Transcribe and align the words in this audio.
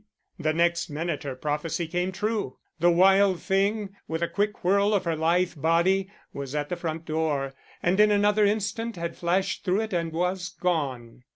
The 0.39 0.51
next 0.51 0.89
minute 0.89 1.21
her 1.21 1.35
prophecy 1.35 1.85
came 1.87 2.11
true; 2.11 2.57
the 2.79 2.89
wild 2.89 3.39
thing, 3.39 3.95
with 4.07 4.23
a 4.23 4.27
quick 4.27 4.63
whirl 4.63 4.95
of 4.95 5.05
her 5.05 5.15
lithe 5.15 5.53
body, 5.55 6.09
was 6.33 6.55
at 6.55 6.69
the 6.69 6.75
front 6.75 7.05
door, 7.05 7.53
and 7.83 7.99
in 7.99 8.09
another 8.09 8.43
instant 8.43 8.95
had 8.95 9.15
flashed 9.15 9.63
through 9.63 9.81
it 9.81 9.93
and 9.93 10.11
was 10.11 10.49
gone. 10.49 11.21